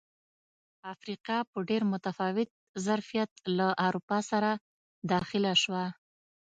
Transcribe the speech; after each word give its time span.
افریقا 0.93 1.37
په 1.51 1.57
ډېر 1.69 1.81
متفاوت 1.91 2.49
ظرفیت 2.85 3.31
له 3.57 3.67
اروپا 3.87 4.19
سره 4.31 4.51
داخله 5.11 5.51
شوه. 5.63 5.85